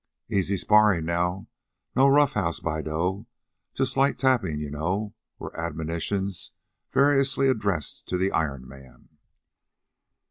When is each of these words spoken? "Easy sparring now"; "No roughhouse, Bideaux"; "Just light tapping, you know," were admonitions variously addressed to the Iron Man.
"Easy 0.31 0.57
sparring 0.57 1.05
now"; 1.05 1.47
"No 1.95 2.07
roughhouse, 2.07 2.59
Bideaux"; 2.59 3.27
"Just 3.75 3.95
light 3.95 4.17
tapping, 4.17 4.59
you 4.59 4.71
know," 4.71 5.13
were 5.37 5.55
admonitions 5.55 6.49
variously 6.91 7.47
addressed 7.47 8.07
to 8.07 8.17
the 8.17 8.31
Iron 8.31 8.67
Man. 8.67 9.09